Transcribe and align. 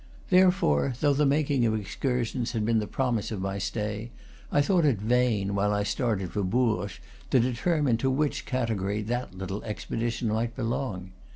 Therefore, 0.31 0.95
though 0.99 1.13
the 1.13 1.27
making 1.27 1.63
of 1.67 1.79
excursions 1.79 2.53
had 2.53 2.65
been 2.65 2.79
the 2.79 2.87
purpose 2.87 3.29
of 3.29 3.39
my 3.39 3.59
stay, 3.59 4.09
I 4.51 4.59
thought 4.59 4.83
it 4.83 4.97
vain, 4.97 5.53
while 5.53 5.71
I 5.71 5.83
started 5.83 6.31
for 6.31 6.41
Bourges, 6.41 6.97
to 7.29 7.39
determine 7.39 7.97
to 7.97 8.09
which 8.09 8.47
category 8.47 9.03
that 9.03 9.37
little 9.37 9.63
expedition 9.63 10.29
might 10.29 10.55
belong. 10.55 11.11